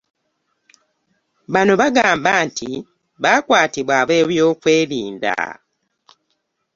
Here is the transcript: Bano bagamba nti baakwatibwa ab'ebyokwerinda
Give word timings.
Bano 1.53 1.73
bagamba 1.81 2.31
nti 2.47 2.69
baakwatibwa 3.21 3.93
ab'ebyokwerinda 4.01 5.35